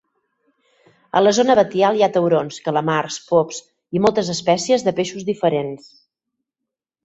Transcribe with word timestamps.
A 1.19 1.21
la 1.25 1.33
zona 1.37 1.55
batial 1.59 1.99
hi 1.99 2.05
ha 2.05 2.09
taurons, 2.15 2.57
calamars, 2.69 3.19
pops 3.29 3.61
i 3.99 4.03
moltes 4.09 4.35
espècies 4.39 4.89
de 4.89 4.97
peixos 5.03 5.31
diferents. 5.33 5.97